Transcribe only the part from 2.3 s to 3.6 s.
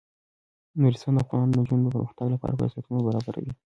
لپاره فرصتونه برابروي.